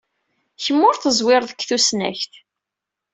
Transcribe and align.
Kemm 0.63 0.81
ur 0.87 0.95
teẓwireḍ 0.97 1.49
deg 1.49 1.61
tusnakt. 1.69 2.33